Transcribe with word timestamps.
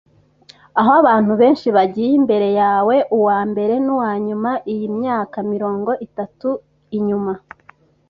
aho 0.79 0.91
abantu 1.01 1.31
benshi 1.41 1.67
bagiye 1.75 2.09
imbere 2.19 2.47
yawe, 2.61 2.95
uwambere 3.17 3.73
nuwanyuma, 3.85 4.51
iyi 4.73 4.85
myaka 4.97 5.37
mirongo 5.51 5.89
itatu 6.07 6.49
inyuma- 6.97 7.33